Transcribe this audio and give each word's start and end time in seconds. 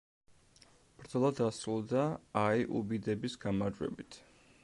ბრძოლა 1.01 1.31
დასრულდა 1.39 2.07
აიუბიდების 2.45 3.39
გამარჯვებით. 3.47 4.19